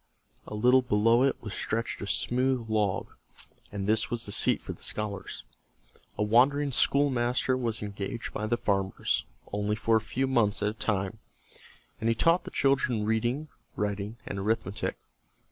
[0.47, 3.11] A little below it was stretched a smooth log,
[3.71, 5.43] and this was the seat for the scholars.
[6.17, 10.73] A wandering schoolmaster was engaged by the farmers, only for a few months at a
[10.73, 11.19] time,
[11.99, 14.97] and he taught the children reading, writing, and arithmetic.